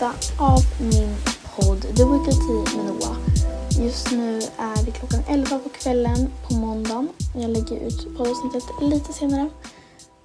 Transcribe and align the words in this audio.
välkomna 0.00 0.18
till 0.18 0.38
avsnitt 0.38 0.38
28 0.38 0.38
av 0.38 0.60
min 0.80 1.16
podd 1.56 1.82
The 1.82 2.04
Weekly 2.04 2.32
Tea 2.32 2.76
med 2.76 2.86
Noah. 2.86 3.16
Just 3.84 4.10
nu 4.10 4.36
är 4.58 4.84
det 4.84 4.90
klockan 4.90 5.20
11 5.28 5.58
på 5.58 5.68
kvällen 5.68 6.32
på 6.48 6.54
måndagen. 6.54 7.08
Jag 7.34 7.50
lägger 7.50 7.86
ut 7.86 8.16
poddavsnittet 8.16 8.62
lite 8.80 9.12
senare. 9.12 9.50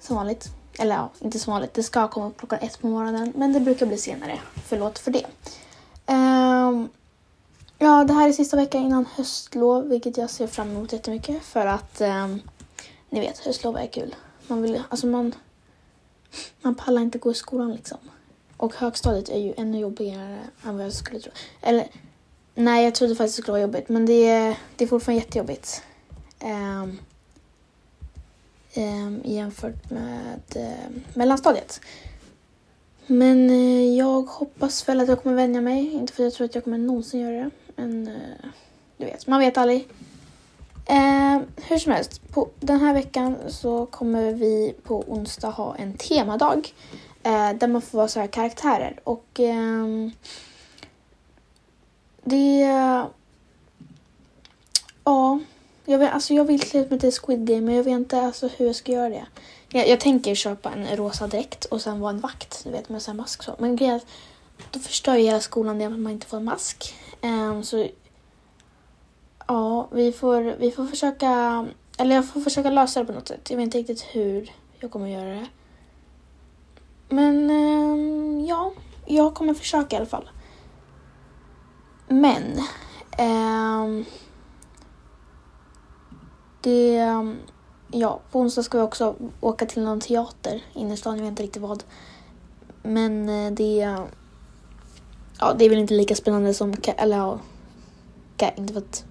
Som 0.00 0.16
vanligt. 0.16 0.48
Eller 0.78 0.94
ja, 0.94 1.10
inte 1.20 1.38
som 1.38 1.52
vanligt. 1.52 1.74
Det 1.74 1.82
ska 1.82 2.08
komma 2.08 2.26
upp 2.26 2.38
klockan 2.38 2.58
ett 2.58 2.80
på 2.80 2.86
morgonen 2.86 3.32
men 3.36 3.52
det 3.52 3.60
brukar 3.60 3.86
bli 3.86 3.98
senare. 3.98 4.38
Förlåt 4.66 4.98
för 4.98 5.10
det. 5.10 5.26
Um, 6.06 6.88
ja, 7.78 8.04
det 8.04 8.12
här 8.12 8.28
är 8.28 8.32
sista 8.32 8.56
veckan 8.56 8.82
innan 8.82 9.06
höstlov 9.14 9.88
vilket 9.88 10.16
jag 10.16 10.30
ser 10.30 10.46
fram 10.46 10.70
emot 10.70 10.92
jättemycket 10.92 11.42
för 11.42 11.66
att 11.66 12.00
um, 12.00 12.42
ni 13.10 13.20
vet, 13.20 13.38
höstlov 13.38 13.76
är 13.76 13.86
kul. 13.86 14.14
Man 14.46 14.62
vill, 14.62 14.82
alltså 14.88 15.06
man 15.06 15.34
man 16.62 16.74
pallar 16.74 17.02
inte 17.02 17.18
gå 17.18 17.30
i 17.30 17.34
skolan 17.34 17.72
liksom. 17.72 17.98
Och 18.60 18.74
högstadiet 18.74 19.28
är 19.28 19.38
ju 19.38 19.54
ännu 19.56 19.78
jobbigare 19.78 20.38
än 20.64 20.76
vad 20.76 20.86
jag 20.86 20.92
skulle 20.92 21.20
tro. 21.20 21.32
Eller 21.62 21.88
nej, 22.54 22.84
jag 22.84 22.94
trodde 22.94 23.14
faktiskt 23.14 23.36
det 23.36 23.42
skulle 23.42 23.52
vara 23.52 23.62
jobbigt, 23.62 23.88
men 23.88 24.06
det 24.06 24.28
är, 24.28 24.58
det 24.76 24.84
är 24.84 24.88
fortfarande 24.88 25.22
jättejobbigt. 25.22 25.82
Um, 26.44 26.98
um, 28.76 29.20
jämfört 29.24 29.90
med 29.90 30.40
um, 30.56 31.04
mellanstadiet. 31.14 31.80
Men 33.06 33.50
uh, 33.50 33.96
jag 33.96 34.22
hoppas 34.22 34.88
väl 34.88 35.00
att 35.00 35.08
jag 35.08 35.22
kommer 35.22 35.36
vänja 35.36 35.60
mig. 35.60 35.92
Inte 35.92 36.12
för 36.12 36.22
att 36.22 36.26
jag 36.26 36.34
tror 36.34 36.44
att 36.44 36.54
jag 36.54 36.64
kommer 36.64 36.78
någonsin 36.78 37.20
göra 37.20 37.44
det. 37.44 37.50
Men 37.76 38.08
uh, 38.08 38.50
du 38.96 39.04
vet, 39.04 39.26
man 39.26 39.40
vet 39.40 39.58
aldrig. 39.58 39.88
Eh, 40.90 41.40
hur 41.56 41.78
som 41.78 41.92
helst, 41.92 42.32
på 42.32 42.48
den 42.60 42.80
här 42.80 42.94
veckan 42.94 43.36
så 43.48 43.86
kommer 43.86 44.32
vi 44.32 44.74
på 44.82 45.04
onsdag 45.08 45.50
ha 45.50 45.76
en 45.76 45.96
temadag 45.96 46.74
eh, 47.22 47.52
där 47.52 47.66
man 47.66 47.82
får 47.82 47.98
vara 47.98 48.08
så 48.08 48.20
här 48.20 48.26
karaktärer 48.26 49.00
och 49.04 49.40
eh, 49.40 49.86
det... 52.24 52.60
Ja, 55.04 55.40
jag 55.84 55.98
vill, 55.98 56.08
alltså 56.08 56.34
jag 56.34 56.44
vill 56.44 56.60
klä 56.60 56.80
ut 56.80 56.90
mig 56.90 57.00
till 57.00 57.12
Squid 57.12 57.46
Game 57.46 57.60
men 57.60 57.74
jag 57.74 57.84
vet 57.84 57.92
inte 57.92 58.20
alltså 58.20 58.48
hur 58.56 58.66
jag 58.66 58.76
ska 58.76 58.92
göra 58.92 59.08
det. 59.08 59.26
Jag, 59.68 59.88
jag 59.88 60.00
tänker 60.00 60.34
köpa 60.34 60.70
en 60.70 60.96
rosa 60.96 61.26
dräkt 61.26 61.64
och 61.64 61.82
sen 61.82 62.00
vara 62.00 62.10
en 62.10 62.20
vakt, 62.20 62.64
du 62.64 62.70
vet 62.70 62.88
med 62.88 63.08
en 63.08 63.16
mask 63.16 63.42
så. 63.42 63.54
Men 63.58 63.76
grejen 63.76 64.00
då 64.70 64.78
förstör 64.78 65.16
ju 65.16 65.24
hela 65.24 65.40
skolan 65.40 65.78
det 65.78 65.84
att 65.84 65.98
man 65.98 66.12
inte 66.12 66.26
får 66.26 66.36
en 66.36 66.44
mask. 66.44 66.94
Ehm, 67.20 67.64
så 67.64 67.88
Ja, 69.50 69.88
vi 69.92 70.12
får, 70.12 70.56
vi 70.58 70.70
får 70.70 70.86
försöka, 70.86 71.66
eller 71.98 72.14
jag 72.14 72.28
får 72.28 72.40
försöka 72.40 72.70
lösa 72.70 73.00
det 73.00 73.06
på 73.06 73.12
något 73.12 73.28
sätt. 73.28 73.50
Jag 73.50 73.56
vet 73.56 73.64
inte 73.64 73.78
riktigt 73.78 74.02
hur 74.02 74.52
jag 74.80 74.90
kommer 74.90 75.06
göra 75.06 75.30
det. 75.30 75.46
Men 77.08 77.50
eh, 77.50 78.46
ja, 78.48 78.72
jag 79.06 79.34
kommer 79.34 79.54
försöka 79.54 79.96
i 79.96 79.98
alla 79.98 80.06
fall. 80.06 80.30
Men 82.08 82.58
eh, 83.18 84.06
det, 86.60 86.96
ehm, 86.96 87.36
ja, 87.92 88.20
på 88.30 88.40
onsdag 88.40 88.62
ska 88.62 88.78
vi 88.78 88.84
också 88.84 89.16
åka 89.40 89.66
till 89.66 89.82
någon 89.82 90.00
teater 90.00 90.64
inne 90.74 90.94
i 90.94 90.96
stan, 90.96 91.16
jag 91.16 91.22
vet 91.22 91.30
inte 91.30 91.42
riktigt 91.42 91.62
vad. 91.62 91.84
Men 92.82 93.28
eh, 93.28 93.52
det, 93.52 93.96
ja, 95.38 95.54
det 95.58 95.64
är 95.64 95.70
väl 95.70 95.78
inte 95.78 95.94
lika 95.94 96.14
spännande 96.14 96.54
som, 96.54 96.74
eller 96.96 97.16
ja, 97.16 97.38
inte 98.56 98.72
för 98.72 98.80
att 98.80 99.04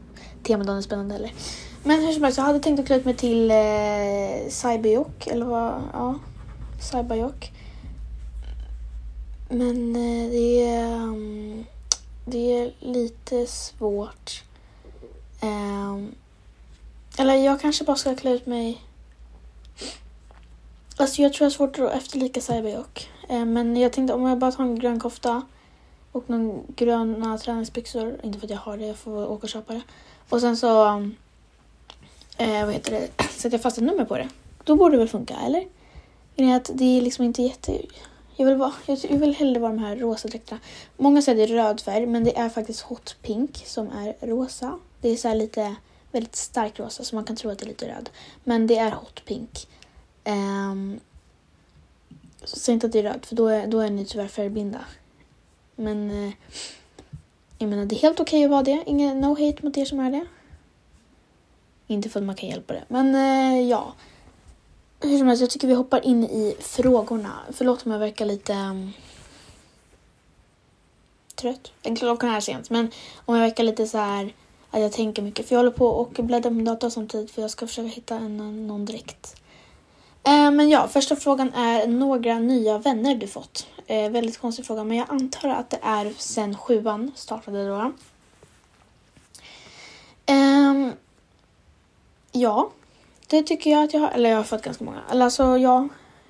temadagen 0.43 0.77
är 0.77 0.81
spännande 0.81 1.13
heller. 1.13 1.31
Men 1.83 2.01
hur 2.01 2.11
som 2.11 2.23
helst, 2.23 2.37
jag 2.37 2.45
hade 2.45 2.59
tänkt 2.59 2.79
att 2.79 2.85
klä 2.85 2.95
ut 2.95 3.05
mig 3.05 3.15
till 3.15 3.51
eh, 3.51 4.49
Cyberjock, 4.49 5.27
eller 5.27 5.45
vad, 5.45 5.81
ja, 5.93 6.15
Cyberjock. 6.91 7.51
Men 9.49 9.95
eh, 9.95 10.29
det, 10.29 10.65
är, 10.65 10.93
um, 10.93 11.65
det 12.25 12.59
är 12.59 12.73
lite 12.79 13.47
svårt. 13.47 14.43
Um, 15.41 16.15
eller 17.17 17.35
jag 17.35 17.61
kanske 17.61 17.83
bara 17.83 17.97
ska 17.97 18.15
klä 18.15 18.31
ut 18.31 18.45
mig... 18.45 18.81
Alltså 20.97 21.21
jag 21.21 21.33
tror 21.33 21.45
jag 21.45 21.49
har 21.49 21.55
svårt 21.55 21.79
att 21.79 21.93
efterlika 21.93 22.41
Cyberjock. 22.41 23.09
Uh, 23.31 23.45
men 23.45 23.77
jag 23.77 23.93
tänkte 23.93 24.13
om 24.13 24.25
jag 24.25 24.37
bara 24.37 24.51
tar 24.51 24.63
en 24.63 24.79
grön 24.79 24.99
kofta 24.99 25.41
och 26.11 26.29
någon 26.29 26.63
gröna 26.75 27.37
träningsbyxor, 27.37 28.19
inte 28.23 28.39
för 28.39 28.47
att 28.47 28.51
jag 28.51 28.57
har 28.57 28.77
det, 28.77 28.85
jag 28.85 28.97
får 28.97 29.31
åka 29.31 29.43
och 29.43 29.49
köpa 29.49 29.73
det. 29.73 29.81
Och 30.29 30.41
sen 30.41 30.57
så 30.57 30.87
eh, 32.37 32.65
vad 32.65 32.73
heter 32.73 32.91
det, 32.91 33.23
sätter 33.29 33.57
jag 33.57 33.61
fast 33.61 33.77
ett 33.77 33.83
nummer 33.83 34.05
på 34.05 34.17
det. 34.17 34.29
Då 34.63 34.75
borde 34.75 34.95
det 34.95 34.99
väl 34.99 35.07
funka, 35.07 35.35
eller? 35.45 35.67
Grejen 36.35 36.53
är 36.53 36.57
att 36.57 36.71
det 36.73 36.97
är 36.97 37.01
liksom 37.01 37.25
inte 37.25 37.41
jätte... 37.41 37.81
Jag 38.35 38.45
vill, 38.45 38.55
vara, 38.55 38.73
jag 38.85 39.17
vill 39.17 39.35
hellre 39.35 39.59
vara 39.59 39.71
de 39.71 39.79
här 39.79 39.95
rosa 39.95 40.27
dräkterna. 40.27 40.59
Många 40.97 41.21
säger 41.21 41.47
det 41.47 41.53
är 41.53 41.57
röd 41.57 41.81
färg, 41.81 42.05
men 42.05 42.23
det 42.23 42.37
är 42.37 42.49
faktiskt 42.49 42.81
hot 42.81 43.17
pink 43.21 43.63
som 43.65 43.87
är 43.87 44.27
rosa. 44.27 44.79
Det 45.01 45.09
är 45.09 45.15
så 45.15 45.33
lite, 45.33 45.75
väldigt 46.11 46.35
stark 46.35 46.79
rosa, 46.79 47.03
så 47.03 47.15
man 47.15 47.23
kan 47.23 47.35
tro 47.35 47.51
att 47.51 47.59
det 47.59 47.65
är 47.65 47.67
lite 47.67 47.87
röd. 47.87 48.09
Men 48.43 48.67
det 48.67 48.77
är 48.77 48.91
hot 48.91 49.25
pink. 49.25 49.67
Um, 50.25 50.99
så 52.43 52.59
säg 52.59 52.73
inte 52.73 52.87
att 52.87 52.93
det 52.93 52.99
är 52.99 53.03
röd, 53.03 53.25
för 53.25 53.35
då 53.35 53.47
är, 53.47 53.67
då 53.67 53.79
är 53.79 53.89
ni 53.89 54.05
tyvärr 54.05 54.27
färgblinda. 54.27 54.79
Men 55.79 56.11
eh, 56.11 56.33
jag 57.57 57.69
menar, 57.69 57.85
det 57.85 57.95
är 57.95 57.99
helt 57.99 58.19
okej 58.19 58.39
okay 58.39 58.45
att 58.45 58.51
vara 58.51 58.63
det. 58.63 58.83
Ingen, 58.85 59.21
no 59.21 59.29
hate 59.29 59.65
mot 59.65 59.77
er 59.77 59.85
som 59.85 59.99
är 59.99 60.11
det. 60.11 60.25
Inte 61.87 62.09
för 62.09 62.19
att 62.19 62.25
man 62.25 62.35
kan 62.35 62.49
hjälpa 62.49 62.73
det. 62.73 62.83
Men 62.87 63.15
eh, 63.15 63.69
ja. 63.69 63.93
Hur 65.01 65.17
som 65.17 65.27
helst, 65.27 65.41
jag 65.41 65.49
tycker 65.49 65.67
vi 65.67 65.73
hoppar 65.73 66.05
in 66.05 66.23
i 66.23 66.55
frågorna. 66.59 67.33
Förlåt 67.51 67.85
om 67.85 67.91
jag 67.91 67.99
verkar 67.99 68.25
lite 68.25 68.53
um, 68.53 68.91
trött. 71.35 71.71
Klockan 71.97 72.29
är 72.29 72.39
sent, 72.39 72.69
men 72.69 72.91
om 73.25 73.35
jag 73.35 73.41
verkar 73.41 73.63
lite 73.63 73.87
så 73.87 73.97
här 73.97 74.33
att 74.71 74.81
jag 74.81 74.91
tänker 74.91 75.21
mycket. 75.21 75.47
För 75.47 75.55
jag 75.55 75.59
håller 75.59 75.71
på 75.71 75.87
och 75.87 76.11
bläddrar 76.13 76.51
på 76.51 76.59
dator 76.59 76.89
samtidigt 76.89 77.31
för 77.31 77.41
jag 77.41 77.51
ska 77.51 77.67
försöka 77.67 77.87
hitta 77.87 78.15
en, 78.15 78.67
någon 78.67 78.85
direkt. 78.85 79.38
Eh, 80.29 80.51
men 80.51 80.69
ja, 80.69 80.87
första 80.87 81.15
frågan 81.15 81.53
är 81.53 81.87
några 81.87 82.39
nya 82.39 82.77
vänner 82.77 83.15
du 83.15 83.27
fått. 83.27 83.67
Eh, 83.87 84.11
väldigt 84.11 84.37
konstig 84.37 84.65
fråga, 84.65 84.83
men 84.83 84.97
jag 84.97 85.11
antar 85.11 85.49
att 85.49 85.69
det 85.69 85.79
är 85.81 86.13
sen 86.17 86.57
sjuan 86.57 87.11
startade 87.15 87.67
då. 87.67 87.93
Eh, 90.25 90.89
ja, 92.31 92.71
det 93.27 93.43
tycker 93.43 93.71
jag 93.71 93.83
att 93.83 93.93
jag 93.93 94.01
har. 94.01 94.09
Eller 94.09 94.29
jag 94.29 94.37
har 94.37 94.43
fått 94.43 94.61
ganska 94.61 94.83
många. 94.83 95.01
Eller 95.11 95.25
alltså, 95.25 95.57
ja, 95.57 95.87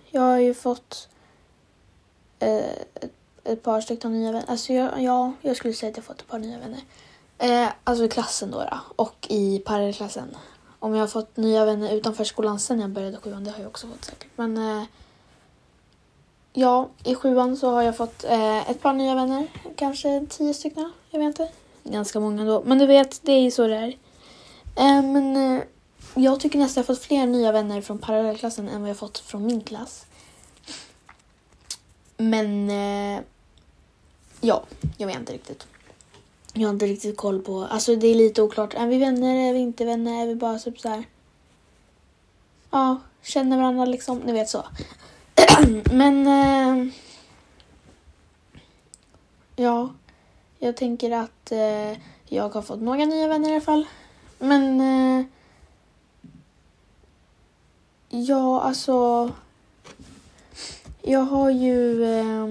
jag 0.09 0.21
har 0.21 0.37
ju 0.37 0.53
fått 0.53 1.07
eh, 2.39 2.57
ett, 2.93 3.13
ett, 3.43 3.63
par 3.63 3.81
stycken 3.81 4.13
nya 4.13 4.31
vänner. 4.31 4.49
Alltså, 4.49 4.73
jag, 4.73 5.01
ja, 5.01 5.33
jag 5.41 5.57
skulle 5.57 5.73
säga 5.73 5.89
att 5.89 5.97
jag 5.97 6.05
fått 6.05 6.21
ett 6.21 6.27
par 6.27 6.39
nya 6.39 6.59
vänner. 6.59 6.81
Eh, 7.37 7.69
alltså 7.83 8.05
i 8.05 8.09
klassen 8.09 8.51
då, 8.51 8.57
då 8.57 8.79
och 8.95 9.27
i 9.29 9.59
parallellklassen. 9.59 10.35
Om 10.79 10.93
jag 10.93 11.01
har 11.01 11.07
fått 11.07 11.37
nya 11.37 11.65
vänner 11.65 11.95
utanför 11.95 12.23
skolan 12.23 12.59
sen 12.59 12.79
jag 12.79 12.89
började 12.89 13.17
sjuan, 13.17 13.43
det 13.43 13.51
har 13.51 13.59
jag 13.59 13.67
också 13.67 13.87
fått 13.87 14.05
säkert. 14.05 14.29
Men 14.35 14.57
eh, 14.57 14.83
ja, 16.53 16.89
i 17.03 17.15
sjuan 17.15 17.57
så 17.57 17.71
har 17.71 17.81
jag 17.81 17.97
fått 17.97 18.23
eh, 18.23 18.69
ett 18.69 18.81
par 18.81 18.93
nya 18.93 19.15
vänner. 19.15 19.47
Kanske 19.75 20.25
tio 20.29 20.53
stycken, 20.53 20.91
jag 21.09 21.19
vet 21.19 21.27
inte. 21.27 21.49
Ganska 21.83 22.19
många 22.19 22.45
då. 22.45 22.63
Men 22.65 22.77
du 22.77 22.85
vet, 22.85 23.19
det 23.23 23.31
är 23.31 23.41
ju 23.41 23.51
så 23.51 23.67
det 23.67 23.75
är. 23.75 23.97
Eh, 24.75 25.03
men 25.03 25.55
eh, 25.57 25.63
jag 26.15 26.39
tycker 26.39 26.59
nästan 26.59 26.81
jag 26.81 26.87
har 26.87 26.95
fått 26.95 27.05
fler 27.05 27.25
nya 27.25 27.51
vänner 27.51 27.81
från 27.81 27.97
parallellklassen 27.97 28.67
än 28.67 28.81
vad 28.81 28.89
jag 28.89 28.97
fått 28.97 29.17
från 29.17 29.45
min 29.45 29.61
klass. 29.61 30.05
Men 32.17 32.69
eh, 32.69 33.21
ja, 34.41 34.63
jag 34.97 35.07
vet 35.07 35.19
inte 35.19 35.33
riktigt. 35.33 35.67
Jag 36.59 36.67
har 36.67 36.73
inte 36.73 36.85
riktigt 36.85 37.17
koll 37.17 37.41
på, 37.41 37.63
alltså 37.63 37.95
det 37.95 38.07
är 38.07 38.15
lite 38.15 38.41
oklart. 38.41 38.73
Är 38.73 38.87
vi 38.87 38.97
vänner, 38.97 39.49
är 39.49 39.53
vi 39.53 39.59
inte 39.59 39.85
vänner, 39.85 40.23
är 40.23 40.27
vi 40.27 40.35
bara 40.35 40.59
typ 40.59 40.79
så 40.79 40.89
här. 40.89 41.03
Ja, 42.71 42.97
känner 43.21 43.57
varandra 43.57 43.85
liksom, 43.85 44.19
ni 44.19 44.31
vet 44.31 44.49
så. 44.49 44.65
Men 45.91 46.27
eh, 46.27 46.93
ja, 49.55 49.89
jag 50.59 50.77
tänker 50.77 51.11
att 51.11 51.51
eh, 51.51 51.97
jag 52.25 52.49
har 52.49 52.61
fått 52.61 52.81
några 52.81 53.05
nya 53.05 53.27
vänner 53.27 53.49
i 53.49 53.51
alla 53.51 53.61
fall. 53.61 53.87
Men 54.39 54.81
eh, 54.81 55.25
ja, 58.09 58.61
alltså. 58.61 59.31
Jag 61.01 61.23
har 61.23 61.49
ju, 61.49 62.03
eh, 62.03 62.47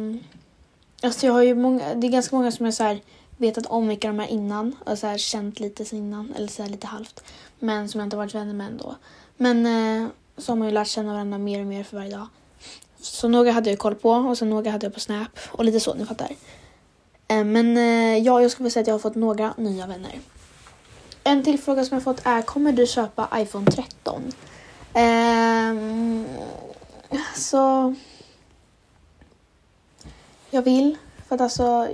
alltså 1.02 1.26
jag 1.26 1.32
har 1.32 1.42
ju 1.42 1.54
många, 1.54 1.94
det 1.94 2.06
är 2.06 2.10
ganska 2.10 2.36
många 2.36 2.52
som 2.52 2.66
är 2.66 2.70
så 2.70 2.84
här 2.84 3.00
vetat 3.38 3.66
om 3.66 3.88
vilka 3.88 4.08
de 4.08 4.20
är 4.20 4.26
innan 4.26 4.76
och 4.84 4.98
så 4.98 5.06
här, 5.06 5.18
känt 5.18 5.60
lite 5.60 5.84
sen 5.84 5.98
innan, 5.98 6.32
eller 6.36 6.48
så 6.48 6.62
här, 6.62 6.70
lite 6.70 6.86
halvt. 6.86 7.24
Men 7.58 7.88
som 7.88 8.00
jag 8.00 8.06
inte 8.06 8.16
varit 8.16 8.34
vänner 8.34 8.54
med 8.54 8.66
ändå. 8.66 8.94
Men 9.36 9.66
eh, 9.66 10.08
så 10.36 10.52
har 10.52 10.56
man 10.56 10.68
ju 10.68 10.74
lärt 10.74 10.88
känna 10.88 11.12
varandra 11.12 11.38
mer 11.38 11.60
och 11.60 11.66
mer 11.66 11.84
för 11.84 11.96
varje 11.96 12.16
dag. 12.16 12.26
Så 13.00 13.28
några 13.28 13.52
hade 13.52 13.70
jag 13.70 13.78
koll 13.78 13.94
på 13.94 14.10
och 14.10 14.38
sen 14.38 14.50
några 14.50 14.70
hade 14.70 14.86
jag 14.86 14.94
på 14.94 15.00
Snap 15.00 15.38
och 15.48 15.64
lite 15.64 15.80
så, 15.80 15.94
ni 15.94 16.06
fattar. 16.06 16.30
Eh, 17.28 17.44
men 17.44 17.76
eh, 17.76 18.18
ja, 18.18 18.42
jag 18.42 18.50
skulle 18.50 18.70
säga 18.70 18.80
att 18.80 18.86
jag 18.86 18.94
har 18.94 18.98
fått 18.98 19.14
några 19.14 19.54
nya 19.56 19.86
vänner. 19.86 20.20
En 21.24 21.44
till 21.44 21.58
fråga 21.58 21.84
som 21.84 21.94
jag 21.94 22.04
fått 22.04 22.20
är, 22.24 22.42
kommer 22.42 22.72
du 22.72 22.86
köpa 22.86 23.28
iPhone 23.34 23.70
13? 23.70 24.32
Eh, 24.94 25.74
så... 27.34 27.94
jag 30.50 30.62
vill. 30.62 30.96
För 31.28 31.34
att 31.34 31.40
alltså, 31.40 31.88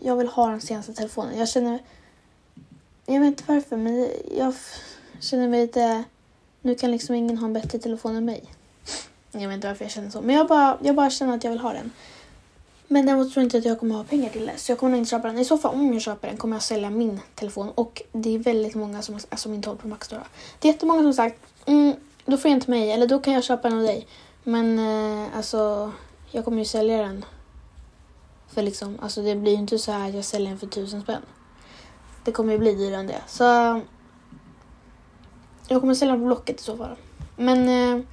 jag 0.00 0.16
vill 0.16 0.28
ha 0.28 0.48
den 0.48 0.60
senaste 0.60 0.94
telefonen. 0.94 1.38
Jag 1.38 1.48
känner, 1.48 1.78
jag 3.06 3.20
vet 3.20 3.26
inte 3.26 3.44
varför, 3.46 3.76
men 3.76 4.08
jag 4.36 4.54
känner 5.20 5.48
mig 5.48 5.60
lite, 5.60 6.04
nu 6.60 6.74
kan 6.74 6.90
liksom 6.90 7.14
ingen 7.14 7.38
ha 7.38 7.46
en 7.46 7.52
bättre 7.52 7.78
telefon 7.78 8.16
än 8.16 8.24
mig. 8.24 8.44
Jag 9.32 9.48
vet 9.48 9.54
inte 9.54 9.68
varför 9.68 9.84
jag 9.84 9.92
känner 9.92 10.10
så, 10.10 10.20
men 10.20 10.36
jag 10.36 10.48
bara, 10.48 10.78
jag 10.82 10.94
bara 10.94 11.10
känner 11.10 11.34
att 11.34 11.44
jag 11.44 11.50
vill 11.50 11.60
ha 11.60 11.72
den. 11.72 11.90
Men 12.92 13.06
däremot 13.06 13.32
tror 13.32 13.42
jag 13.42 13.46
inte 13.46 13.58
att 13.58 13.64
jag 13.64 13.80
kommer 13.80 13.94
ha 13.94 14.04
pengar 14.04 14.30
till 14.30 14.46
det. 14.46 14.52
Så 14.56 14.72
jag 14.72 14.78
kommer 14.78 14.98
inte 14.98 15.10
köpa 15.10 15.28
den. 15.28 15.38
I 15.38 15.44
så 15.44 15.58
fall 15.58 15.74
om 15.74 15.92
jag 15.92 16.02
köper 16.02 16.28
den 16.28 16.36
kommer 16.36 16.56
jag 16.56 16.62
sälja 16.62 16.90
min 16.90 17.20
telefon. 17.34 17.70
Och 17.74 18.02
det 18.12 18.34
är 18.34 18.38
väldigt 18.38 18.74
många 18.74 19.02
som, 19.02 19.18
alltså 19.28 19.48
min 19.48 19.62
12 19.62 19.76
Pro 19.76 19.88
Max 19.88 20.08
då. 20.08 20.16
Det 20.58 20.68
är 20.68 20.72
jättemånga 20.72 20.98
som 20.98 21.06
har 21.06 21.12
sagt, 21.12 21.38
mm, 21.66 21.92
då 22.24 22.36
får 22.36 22.50
jag 22.50 22.56
inte 22.56 22.70
mig, 22.70 22.92
eller 22.92 23.06
då 23.06 23.18
kan 23.18 23.32
jag 23.32 23.44
köpa 23.44 23.68
den 23.68 23.78
av 23.78 23.84
dig. 23.84 24.06
Men 24.44 24.78
eh, 24.78 25.36
alltså, 25.36 25.92
jag 26.30 26.44
kommer 26.44 26.58
ju 26.58 26.64
sälja 26.64 26.96
den. 26.96 27.24
För 28.54 28.62
liksom, 28.62 28.98
alltså 29.02 29.22
det 29.22 29.36
blir 29.36 29.52
ju 29.52 29.58
inte 29.58 29.78
så 29.78 29.92
här 29.92 30.08
att 30.08 30.14
jag 30.14 30.24
säljer 30.24 30.48
den 30.48 30.58
för 30.58 30.66
tusen 30.66 31.02
spänn. 31.02 31.22
Det 32.24 32.32
kommer 32.32 32.52
ju 32.52 32.58
bli 32.58 32.74
dyrare 32.74 33.00
än 33.00 33.06
det. 33.06 33.22
Så 33.26 33.44
jag 35.68 35.80
kommer 35.80 35.94
sälja 35.94 36.12
den 36.12 36.22
på 36.22 36.26
Blocket 36.26 36.60
i 36.60 36.62
så 36.62 36.76
fall. 36.76 36.96
Men 37.36 37.68
eh, 37.68 38.04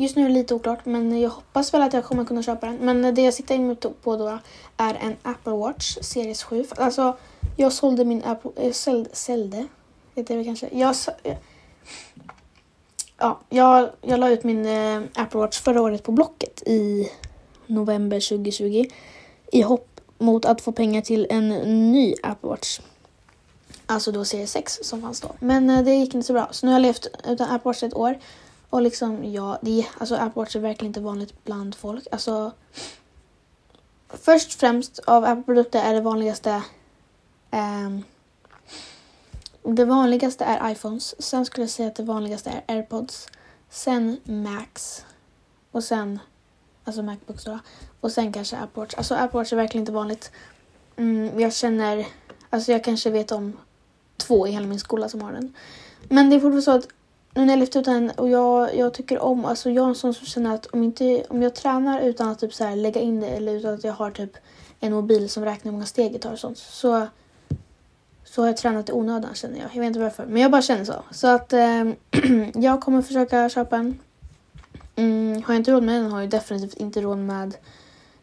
Just 0.00 0.16
nu 0.16 0.24
är 0.24 0.28
det 0.28 0.34
lite 0.34 0.54
oklart, 0.54 0.86
men 0.86 1.20
jag 1.20 1.30
hoppas 1.30 1.74
väl 1.74 1.82
att 1.82 1.92
jag 1.92 2.04
kommer 2.04 2.24
kunna 2.24 2.42
köpa 2.42 2.66
den. 2.66 2.76
Men 2.76 3.04
eh, 3.04 3.14
det 3.14 3.22
jag 3.22 3.34
sitter 3.34 3.54
in 3.54 3.76
på 4.02 4.16
då 4.16 4.38
är 4.76 4.94
en 4.94 5.16
Apple 5.22 5.52
Watch 5.52 5.98
Series 6.00 6.42
7. 6.42 6.64
Alltså, 6.76 7.16
jag 7.56 7.72
sålde 7.72 8.04
min 8.04 8.24
Apple... 8.24 8.50
Eh, 8.56 8.66
jag 8.66 8.74
sålde... 8.74 9.10
sålde 9.12 9.66
heter 10.14 10.36
det 10.36 10.44
kanske? 10.44 10.68
Jag... 10.72 10.94
Ja, 13.18 13.40
jag, 13.48 13.90
jag 14.02 14.20
la 14.20 14.30
ut 14.30 14.44
min 14.44 14.66
Apple 15.14 15.40
Watch 15.40 15.60
förra 15.60 15.82
året 15.82 16.02
på 16.02 16.12
Blocket 16.12 16.62
i 16.66 17.10
november 17.66 18.28
2020 18.28 18.84
i 19.52 19.62
hopp 19.62 20.00
mot 20.18 20.44
att 20.44 20.60
få 20.60 20.72
pengar 20.72 21.02
till 21.02 21.26
en 21.30 21.48
ny 21.92 22.14
Apple 22.22 22.48
Watch. 22.48 22.80
Alltså 23.86 24.12
då 24.12 24.24
serie 24.24 24.46
6 24.46 24.78
som 24.82 25.02
fanns 25.02 25.20
då. 25.20 25.34
Men 25.38 25.70
eh, 25.70 25.84
det 25.84 25.94
gick 25.94 26.14
inte 26.14 26.26
så 26.26 26.32
bra. 26.32 26.48
Så 26.50 26.66
nu 26.66 26.72
har 26.72 26.78
jag 26.78 26.82
levt 26.82 27.06
utan 27.24 27.50
Apple 27.50 27.68
Watch 27.68 27.82
ett 27.82 27.94
år. 27.94 28.18
Och 28.70 28.82
liksom, 28.82 29.32
ja, 29.32 29.58
det, 29.62 29.86
alltså 29.98 30.14
Apple 30.14 30.42
Watch 30.42 30.56
är 30.56 30.60
verkligen 30.60 30.90
inte 30.90 31.00
vanligt 31.00 31.44
bland 31.44 31.74
folk. 31.74 32.06
Alltså, 32.12 32.52
först 34.08 34.54
och 34.54 34.60
främst 34.60 34.98
av 34.98 35.24
Apple-produkter 35.24 35.82
är 35.82 35.94
det 35.94 36.00
vanligaste 36.00 36.62
um, 37.50 38.04
det 39.62 39.84
vanligaste 39.84 40.44
är 40.44 40.70
iPhones. 40.70 41.22
Sen 41.22 41.46
skulle 41.46 41.62
jag 41.62 41.70
säga 41.70 41.88
att 41.88 41.94
det 41.94 42.02
vanligaste 42.02 42.50
är 42.50 42.74
AirPods. 42.74 43.28
Sen 43.70 44.20
Macs. 44.24 45.04
Och 45.70 45.84
sen, 45.84 46.18
alltså 46.88 47.02
Macbooks 47.02 47.44
då. 47.44 47.58
Och 48.00 48.12
sen 48.12 48.32
kanske 48.32 48.56
Apple 48.56 48.86
Alltså 48.96 49.14
Apple 49.14 49.40
är 49.40 49.56
verkligen 49.56 49.82
inte 49.82 49.92
vanligt. 49.92 50.30
Mm, 50.96 51.40
jag 51.40 51.54
känner, 51.54 52.06
alltså 52.50 52.72
jag 52.72 52.84
kanske 52.84 53.10
vet 53.10 53.32
om 53.32 53.56
två 54.16 54.46
i 54.46 54.50
hela 54.50 54.66
min 54.66 54.80
skola 54.80 55.08
som 55.08 55.22
har 55.22 55.32
den. 55.32 55.54
Men 56.08 56.30
det 56.30 56.36
är 56.36 56.40
fortfarande 56.40 56.62
så 56.62 56.70
att 56.70 56.88
nu 57.34 57.44
när 57.44 57.52
jag 57.52 57.60
lyft 57.60 57.76
ut 57.76 57.84
den 57.84 58.10
och 58.10 58.28
jag, 58.28 58.76
jag 58.76 58.94
tycker 58.94 59.18
om, 59.18 59.44
alltså 59.44 59.70
jag 59.70 59.84
är 59.84 59.88
en 59.88 59.94
sån 59.94 60.14
som 60.14 60.26
känner 60.26 60.54
att 60.54 60.66
om, 60.66 60.82
inte, 60.82 61.24
om 61.28 61.42
jag 61.42 61.54
tränar 61.54 62.00
utan 62.00 62.28
att 62.28 62.38
typ 62.38 62.54
så 62.54 62.64
här 62.64 62.76
lägga 62.76 63.00
in 63.00 63.20
det 63.20 63.28
eller 63.28 63.54
utan 63.54 63.74
att 63.74 63.84
jag 63.84 63.92
har 63.92 64.10
typ 64.10 64.36
en 64.80 64.92
mobil 64.92 65.28
som 65.28 65.44
räknar 65.44 65.64
hur 65.64 65.72
många 65.72 65.86
steg 65.86 66.14
jag 66.14 66.20
tar 66.20 66.32
och 66.32 66.38
sånt 66.38 66.58
så, 66.58 67.06
så 68.24 68.42
har 68.42 68.46
jag 68.46 68.56
tränat 68.56 68.88
i 68.88 68.92
onödan 68.92 69.34
känner 69.34 69.58
jag. 69.60 69.68
Jag 69.72 69.80
vet 69.80 69.86
inte 69.86 70.00
varför 70.00 70.26
men 70.26 70.42
jag 70.42 70.50
bara 70.50 70.62
känner 70.62 70.84
så. 70.84 71.02
Så 71.10 71.26
att 71.26 71.52
eh, 71.52 71.84
jag 72.54 72.80
kommer 72.80 73.02
försöka 73.02 73.48
köpa 73.48 73.76
en. 73.76 73.98
Mm, 74.98 75.42
har 75.42 75.54
jag 75.54 75.60
inte 75.60 75.72
råd 75.72 75.82
med 75.82 76.02
den 76.02 76.10
har 76.10 76.20
jag 76.20 76.30
definitivt 76.30 76.74
inte 76.74 77.00
råd 77.00 77.18
med 77.18 77.56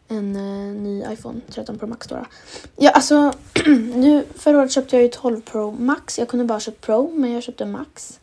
en 0.08 0.36
uh, 0.36 0.82
ny 0.82 1.04
iPhone 1.12 1.40
13 1.48 1.78
Pro 1.78 1.86
Max 1.86 2.06
då. 2.06 2.26
Ja, 2.76 2.90
alltså 2.90 3.32
nu 3.94 4.24
förra 4.34 4.58
året 4.58 4.72
köpte 4.72 4.96
jag 4.96 5.02
ju 5.02 5.08
12 5.08 5.40
Pro 5.40 5.70
Max. 5.70 6.18
Jag 6.18 6.28
kunde 6.28 6.44
bara 6.44 6.60
köpa 6.60 6.86
Pro 6.86 7.10
men 7.14 7.32
jag 7.32 7.42
köpte 7.42 7.66
Max. 7.66 8.20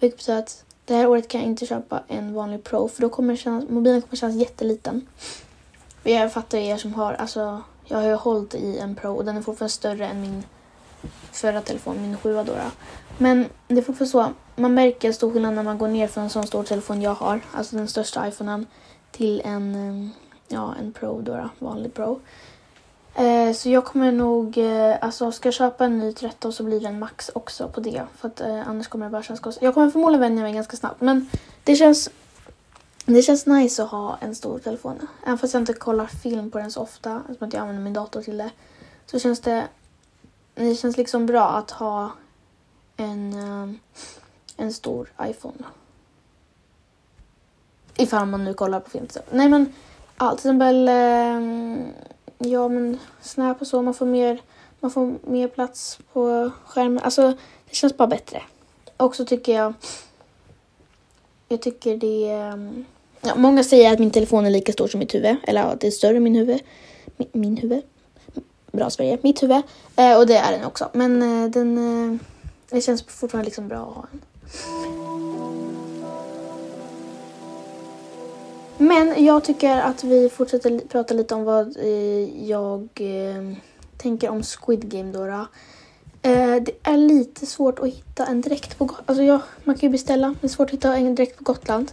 Vilket 0.00 0.18
betyder 0.18 0.38
att 0.38 0.64
det 0.84 0.94
här 0.94 1.06
året 1.06 1.28
kan 1.28 1.40
jag 1.40 1.48
inte 1.48 1.66
köpa 1.66 2.02
en 2.08 2.34
vanlig 2.34 2.64
Pro 2.64 2.88
för 2.88 3.02
då 3.02 3.08
kommer 3.08 3.36
kännas, 3.36 3.68
mobilen 3.68 4.02
kommer 4.02 4.16
kännas 4.16 4.36
jätteliten. 4.36 5.06
Jag 6.02 6.32
fattar 6.32 6.58
er 6.58 6.76
som 6.76 6.94
har, 6.94 7.12
alltså 7.12 7.62
jag 7.84 7.98
har 7.98 8.08
ju 8.08 8.14
hållit 8.14 8.54
i 8.54 8.78
en 8.78 8.94
Pro 8.94 9.16
och 9.16 9.24
den 9.24 9.36
är 9.36 9.42
fortfarande 9.42 9.72
större 9.72 10.06
än 10.06 10.20
min 10.20 10.42
förra 11.32 11.60
telefonen, 11.60 12.02
min 12.02 12.16
7 12.16 12.34
då, 12.34 12.42
då. 12.42 12.54
Men 13.18 13.46
det 13.68 13.78
är 13.78 13.82
fortfarande 13.82 14.10
så, 14.10 14.32
man 14.56 14.74
märker 14.74 15.12
stor 15.12 15.32
skillnad 15.32 15.54
när 15.54 15.62
man 15.62 15.78
går 15.78 15.88
ner 15.88 16.06
från 16.06 16.24
en 16.24 16.30
sån 16.30 16.46
stor 16.46 16.64
telefon 16.64 17.02
jag 17.02 17.14
har, 17.14 17.40
alltså 17.52 17.76
den 17.76 17.88
största 17.88 18.28
iPhonen, 18.28 18.66
till 19.10 19.42
en, 19.44 19.74
eh, 19.74 20.08
ja, 20.48 20.74
en 20.80 20.92
Pro 20.92 21.20
då, 21.20 21.32
då 21.32 21.48
vanlig 21.58 21.94
Pro. 21.94 22.20
Eh, 23.14 23.52
så 23.52 23.68
jag 23.68 23.84
kommer 23.84 24.12
nog, 24.12 24.58
eh, 24.58 24.96
alltså 25.00 25.32
ska 25.32 25.46
jag 25.46 25.54
köpa 25.54 25.84
en 25.84 25.98
ny 25.98 26.12
13 26.12 26.52
så 26.52 26.62
blir 26.62 26.80
det 26.80 26.88
en 26.88 26.98
max 26.98 27.30
också 27.34 27.68
på 27.68 27.80
det. 27.80 28.02
För 28.16 28.28
att 28.28 28.40
eh, 28.40 28.68
annars 28.68 28.88
kommer 28.88 29.06
det 29.06 29.10
bara 29.10 29.22
kännas 29.22 29.40
konstigt. 29.40 29.62
Jag 29.62 29.74
kommer 29.74 29.90
förmodligen 29.90 30.20
vänja 30.20 30.42
mig 30.42 30.52
ganska 30.52 30.76
snabbt 30.76 31.00
men 31.00 31.28
det 31.64 31.76
känns, 31.76 32.10
det 33.04 33.22
känns 33.22 33.46
nice 33.46 33.82
att 33.82 33.90
ha 33.90 34.18
en 34.20 34.34
stor 34.34 34.58
telefon. 34.58 35.06
Även 35.26 35.38
fast 35.38 35.54
jag 35.54 35.62
inte 35.62 35.72
kollar 35.72 36.06
film 36.06 36.50
på 36.50 36.58
den 36.58 36.70
så 36.70 36.80
ofta, 36.80 37.22
eftersom 37.30 37.50
jag 37.52 37.60
använder 37.60 37.82
min 37.82 37.92
dator 37.92 38.22
till 38.22 38.38
det. 38.38 38.50
Så 39.06 39.18
känns 39.18 39.40
det, 39.40 39.64
det 40.54 40.74
känns 40.74 40.96
liksom 40.96 41.26
bra 41.26 41.48
att 41.48 41.70
ha 41.70 42.12
en, 42.96 43.32
eh, 43.32 43.74
en 44.56 44.72
stor 44.72 45.12
iPhone. 45.22 45.64
Ifall 47.96 48.26
man 48.26 48.44
nu 48.44 48.54
kollar 48.54 48.80
på 48.80 48.90
film. 48.90 49.08
Nej 49.30 49.48
men, 49.48 49.72
ja, 50.18 50.30
till 50.30 50.38
exempel 50.38 50.88
eh, 50.88 51.40
ja 52.38 52.68
men 52.68 52.98
Snap 53.20 53.60
och 53.60 53.66
så, 53.66 53.82
man 53.82 53.94
får 53.94 54.06
mer, 54.06 54.40
man 54.80 54.90
får 54.90 55.14
mer 55.22 55.48
plats 55.48 55.98
på 56.12 56.50
skärmen. 56.66 57.04
Alltså 57.04 57.32
det 57.68 57.74
känns 57.74 57.96
bara 57.96 58.08
bättre. 58.08 58.42
Och 58.96 59.16
så 59.16 59.24
tycker 59.24 59.54
jag, 59.54 59.74
jag 61.48 61.62
tycker 61.62 61.96
det 61.96 62.30
eh, 62.30 62.84
ja, 63.20 63.34
många 63.36 63.64
säger 63.64 63.92
att 63.92 63.98
min 63.98 64.10
telefon 64.10 64.46
är 64.46 64.50
lika 64.50 64.72
stor 64.72 64.88
som 64.88 65.00
mitt 65.00 65.14
huvud. 65.14 65.36
Eller 65.42 65.62
att 65.62 65.80
det 65.80 65.86
är 65.86 65.90
större 65.90 66.16
än 66.16 66.22
min 66.22 66.34
huvud. 66.34 66.60
Min, 67.16 67.28
min 67.32 67.56
huvud. 67.56 67.82
Bra 68.74 68.90
Sverige. 68.90 69.18
Mitt 69.22 69.42
huvud. 69.42 69.62
Eh, 69.96 70.18
och 70.18 70.26
det 70.26 70.36
är 70.36 70.52
den 70.52 70.64
också. 70.64 70.88
Men 70.92 71.22
eh, 71.22 71.50
den, 71.50 71.78
eh, 71.78 72.18
det 72.70 72.80
känns 72.80 73.02
fortfarande 73.02 73.44
liksom 73.44 73.68
bra 73.68 73.78
att 73.78 73.94
ha 73.94 74.06
en. 74.12 74.20
Men 78.78 79.24
jag 79.24 79.44
tycker 79.44 79.80
att 79.80 80.04
vi 80.04 80.28
fortsätter 80.28 80.78
prata 80.88 81.14
lite 81.14 81.34
om 81.34 81.44
vad 81.44 81.76
eh, 81.76 82.48
jag 82.48 82.88
eh, 82.94 83.56
tänker 83.96 84.28
om 84.30 84.42
Squid 84.42 84.88
Game 84.88 85.12
då. 85.12 85.26
då. 85.26 85.46
Eh, 86.22 86.62
det 86.62 86.72
är 86.82 86.96
lite 86.96 87.46
svårt 87.46 87.78
att 87.78 87.88
hitta 87.88 88.26
en 88.26 88.40
direkt 88.40 88.78
på 88.78 88.84
Gotland. 88.84 89.04
Alltså 89.06 89.22
jag, 89.22 89.40
man 89.64 89.74
kan 89.74 89.88
ju 89.88 89.92
beställa, 89.92 90.26
men 90.26 90.36
det 90.40 90.46
är 90.46 90.48
svårt 90.48 90.68
att 90.68 90.74
hitta 90.74 90.96
en 90.96 91.14
direkt 91.14 91.38
på 91.38 91.44
Gotland. 91.44 91.92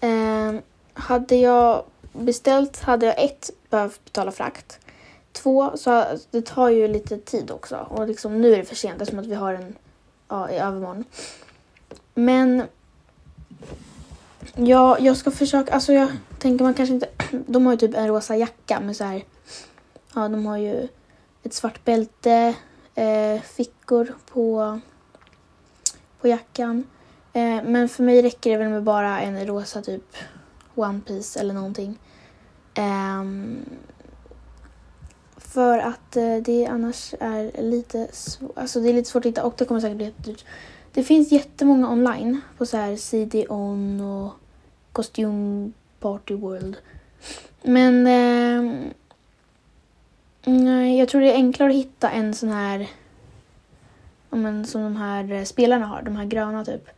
Eh, 0.00 0.54
hade 0.92 1.36
jag 1.36 1.84
beställt 2.12 2.80
hade 2.80 3.06
jag 3.06 3.24
ett 3.24 3.50
behövt 3.70 4.04
betala 4.04 4.30
frakt. 4.30 4.78
Två, 5.32 5.76
så 5.76 6.04
det 6.30 6.46
tar 6.46 6.68
ju 6.68 6.88
lite 6.88 7.18
tid 7.18 7.50
också. 7.50 7.86
Och 7.90 8.08
liksom, 8.08 8.40
nu 8.40 8.52
är 8.52 8.56
det 8.56 8.64
för 8.64 8.76
sent 8.76 9.02
eftersom 9.02 9.18
att 9.18 9.26
vi 9.26 9.34
har 9.34 9.54
en 9.54 9.76
ja, 10.28 10.50
i 10.50 10.58
övermorgon. 10.58 11.04
Men 12.14 12.62
Ja, 14.54 14.98
jag 14.98 15.16
ska 15.16 15.30
försöka. 15.30 15.72
Alltså 15.74 15.92
jag 15.92 16.08
tänker 16.38 16.64
man 16.64 16.74
kanske 16.74 16.94
inte... 16.94 17.08
De 17.46 17.66
har 17.66 17.72
ju 17.72 17.78
typ 17.78 17.94
en 17.94 18.08
rosa 18.08 18.36
jacka 18.36 18.80
med 18.80 18.96
så 18.96 19.04
här... 19.04 19.24
Ja, 20.14 20.28
de 20.28 20.46
har 20.46 20.56
ju 20.56 20.88
ett 21.42 21.54
svart 21.54 21.84
bälte, 21.84 22.54
eh, 22.94 23.40
fickor 23.40 24.14
på, 24.32 24.80
på 26.20 26.28
jackan. 26.28 26.84
Eh, 27.32 27.62
men 27.64 27.88
för 27.88 28.02
mig 28.02 28.22
räcker 28.22 28.50
det 28.50 28.56
väl 28.56 28.68
med 28.68 28.82
bara 28.82 29.20
en 29.20 29.46
rosa 29.46 29.82
typ 29.82 30.16
One 30.74 31.00
Piece 31.06 31.40
eller 31.40 31.54
någonting. 31.54 31.98
Eh, 32.74 33.24
för 35.50 35.78
att 35.78 36.16
eh, 36.16 36.36
det 36.36 36.66
annars 36.66 37.14
är 37.20 37.62
lite 37.62 38.08
svårt. 38.12 38.58
Alltså 38.58 38.80
det 38.80 38.88
är 38.88 38.92
lite 38.92 39.10
svårt 39.10 39.24
att 39.24 39.30
hitta 39.30 39.44
och 39.44 39.54
det 39.58 39.64
kommer 39.64 39.80
säkert 39.80 39.96
bli 39.96 40.06
jättedyrt. 40.06 40.44
Det 40.92 41.02
finns 41.02 41.32
jättemånga 41.32 41.90
online 41.90 42.40
på 42.58 42.66
så 42.66 42.76
här 42.76 42.96
CD-ON 42.96 44.00
och 44.00 44.32
Costume 44.92 45.70
Party 46.00 46.34
World. 46.34 46.76
Men 47.62 48.06
eh, 48.06 48.62
jag 50.98 51.08
tror 51.08 51.20
det 51.20 51.32
är 51.32 51.34
enklare 51.34 51.70
att 51.70 51.76
hitta 51.76 52.10
en 52.10 52.34
sån 52.34 52.48
här 52.48 52.88
men, 54.30 54.66
som 54.66 54.82
de 54.82 54.96
här 54.96 55.32
eh, 55.32 55.44
spelarna 55.44 55.86
har, 55.86 56.02
de 56.02 56.16
här 56.16 56.24
gröna 56.24 56.64
typ. 56.64 56.88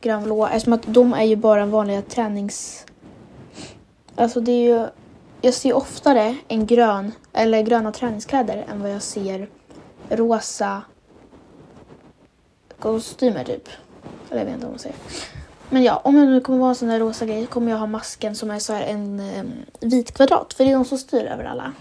Grönblåa, 0.00 0.50
eftersom 0.50 0.72
att 0.72 0.86
de 0.86 1.12
är 1.12 1.24
ju 1.24 1.36
bara 1.36 1.66
vanliga 1.66 2.02
tränings... 2.02 2.86
Alltså 4.14 4.40
det 4.40 4.52
är 4.52 4.78
ju... 4.78 4.86
Jag 5.44 5.54
ser 5.54 5.72
oftare 5.72 6.36
en 6.48 6.66
grön, 6.66 7.12
eller 7.32 7.62
gröna 7.62 7.92
träningskläder 7.92 8.66
än 8.70 8.82
vad 8.82 8.90
jag 8.90 9.02
ser 9.02 9.48
rosa 10.08 10.82
kostymer 12.78 13.44
typ. 13.44 13.68
Eller 14.30 14.40
jag 14.40 14.44
vet 14.44 14.54
inte 14.54 14.66
vad 14.66 14.72
man 14.72 14.78
säger. 14.78 14.96
Men 15.70 15.82
ja, 15.82 16.00
om 16.04 16.16
jag 16.16 16.28
nu 16.28 16.40
kommer 16.40 16.58
vara 16.58 16.68
en 16.68 16.74
sån 16.74 16.88
där 16.88 17.00
rosa 17.00 17.26
grej 17.26 17.46
kommer 17.46 17.70
jag 17.70 17.78
ha 17.78 17.86
masken 17.86 18.36
som 18.36 18.50
är 18.50 18.58
så 18.58 18.72
här 18.72 18.82
en 18.82 19.20
um, 19.20 19.52
vit 19.80 20.14
kvadrat. 20.14 20.54
För 20.54 20.64
det 20.64 20.70
är 20.70 20.74
de 20.74 20.84
som 20.84 20.98
styr 20.98 21.24
över 21.24 21.44
alla. 21.44 21.72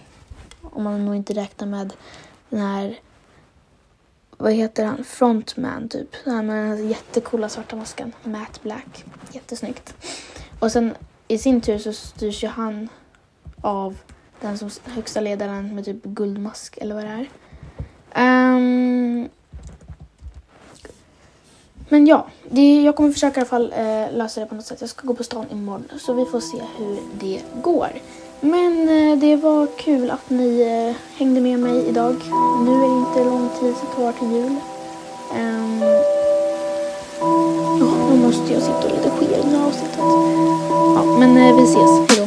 Om 0.61 0.83
man 0.83 1.05
nog 1.05 1.15
inte 1.15 1.33
räknar 1.33 1.67
med 1.67 1.93
den 2.49 2.59
här, 2.59 2.99
vad 4.37 4.53
heter 4.53 4.85
han, 4.85 5.03
frontman 5.03 5.89
typ. 5.89 6.09
Den 6.23 6.35
här 6.35 6.43
med 6.43 6.69
den 6.69 6.89
jättekola 6.89 7.49
svarta 7.49 7.75
masken, 7.75 8.13
Matt 8.23 8.61
Black. 8.63 9.05
Jättesnyggt. 9.31 9.93
Och 10.59 10.71
sen 10.71 10.95
i 11.27 11.37
sin 11.37 11.61
tur 11.61 11.77
så 11.77 11.93
styrs 11.93 12.43
ju 12.43 12.47
han 12.47 12.89
av 13.61 13.97
den 14.41 14.57
som 14.57 14.69
högsta 14.85 15.21
ledaren 15.21 15.75
med 15.75 15.85
typ 15.85 16.03
guldmask 16.03 16.77
eller 16.77 16.95
vad 16.95 17.03
det 17.03 17.09
är. 17.09 17.29
Um, 18.55 19.29
men 21.89 22.07
ja, 22.07 22.27
det, 22.49 22.81
jag 22.81 22.95
kommer 22.95 23.11
försöka 23.11 23.39
i 23.39 23.41
alla 23.41 23.49
fall 23.49 23.73
eh, 23.77 24.17
lösa 24.17 24.39
det 24.41 24.45
på 24.45 24.55
något 24.55 24.65
sätt. 24.65 24.81
Jag 24.81 24.89
ska 24.89 25.07
gå 25.07 25.13
på 25.13 25.23
stan 25.23 25.45
imorgon 25.51 25.83
så 25.99 26.13
vi 26.13 26.25
får 26.25 26.39
se 26.39 26.57
hur 26.77 26.99
det 27.19 27.41
går. 27.61 27.89
Men 28.39 28.89
eh, 28.89 29.19
det 29.19 29.35
var 29.35 29.67
kul 29.77 30.11
att 30.11 30.29
ni 30.29 30.61
eh, 30.61 31.17
hängde 31.17 31.41
med 31.41 31.59
mig 31.59 31.87
idag. 31.87 32.15
Nu 32.65 32.71
är 32.73 32.79
det 32.79 32.99
inte 32.99 33.23
lång 33.29 33.49
tid 33.59 33.75
kvar 33.95 34.11
till 34.11 34.31
jul. 34.31 34.55
Um, 35.31 35.83
oh, 37.21 38.09
nu 38.09 38.25
måste 38.25 38.53
jag 38.53 38.61
sitta 38.61 38.77
och 38.77 38.91
redigera 38.91 39.43
det 39.43 39.57
här 39.57 39.67
avsnittet. 39.67 39.97
Ja, 40.95 41.17
men 41.19 41.37
eh, 41.37 41.55
vi 41.55 41.63
ses. 41.63 42.09
Hejdå. 42.09 42.20